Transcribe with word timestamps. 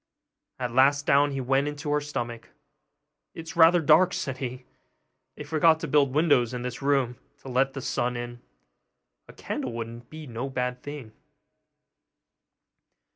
At 0.57 0.73
last 0.73 1.05
down 1.05 1.29
he 1.29 1.39
went 1.41 1.67
into 1.67 1.91
her 1.91 2.01
stomach. 2.01 2.49
'It 3.35 3.41
is 3.41 3.55
rather 3.55 3.79
dark,' 3.81 4.15
said 4.15 4.37
he; 4.39 4.65
'they 5.35 5.43
forgot 5.43 5.79
to 5.81 5.87
build 5.87 6.11
windows 6.15 6.55
in 6.55 6.63
this 6.63 6.81
room 6.81 7.17
to 7.41 7.49
let 7.49 7.73
the 7.73 7.81
sun 7.83 8.17
in; 8.17 8.41
a 9.27 9.33
candle 9.33 9.73
would 9.73 10.09
be 10.09 10.25
no 10.25 10.49
bad 10.49 10.81
thing. 10.81 11.11